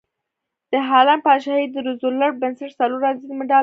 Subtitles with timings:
[0.71, 3.59] د هالنډ پادشاهي د روزولټ بنسټ څلور ازادۍ مډال ورکړ.